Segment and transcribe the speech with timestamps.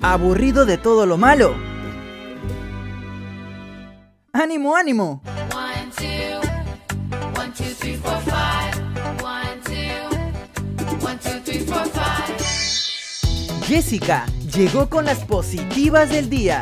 [0.00, 1.56] ¿Aburrido de todo lo malo?
[4.32, 5.22] ¡Ánimo, ánimo!
[13.66, 14.24] Jessica
[14.54, 16.60] llegó con las positivas del día.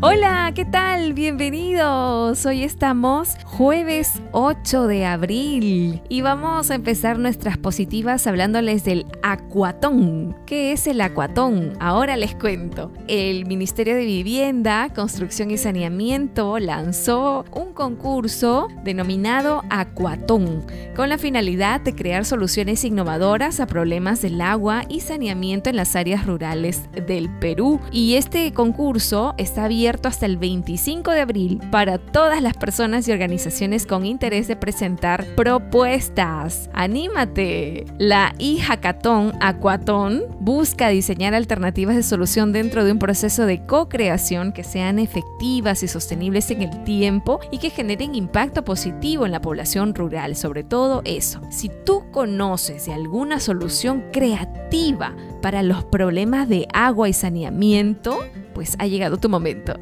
[0.00, 1.14] Hola, ¿qué tal?
[1.14, 2.44] Bienvenidos.
[2.44, 10.36] Hoy estamos jueves 8 de abril y vamos a empezar nuestras positivas hablándoles del acuatón.
[10.44, 11.74] ¿Qué es el acuatón?
[11.80, 12.92] Ahora les cuento.
[13.06, 20.66] El Ministerio de Vivienda, Construcción y Saneamiento lanzó un concurso denominado Acuatón
[20.96, 25.94] con la finalidad de crear soluciones innovadoras a problemas del agua y saneamiento en las
[25.94, 27.80] áreas rurales del Perú.
[27.90, 33.12] Y este concurso está abierto hasta el 25 de abril para todas las personas y
[33.12, 36.70] organizaciones con interés de presentar propuestas.
[36.72, 37.86] ¡Anímate!
[37.98, 44.64] La iHackathon Aquatón busca diseñar alternativas de solución dentro de un proceso de co-creación que
[44.64, 49.94] sean efectivas y sostenibles en el tiempo y que generen impacto positivo en la población
[49.94, 51.40] rural, sobre todo eso.
[51.50, 58.18] Si tú conoces de alguna solución creativa para los problemas de agua y saneamiento,
[58.52, 59.74] pues ha llegado tu momento.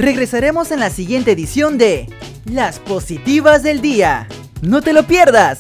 [0.01, 2.07] Regresaremos en la siguiente edición de
[2.45, 4.27] Las Positivas del Día.
[4.63, 5.59] No te lo pierdas.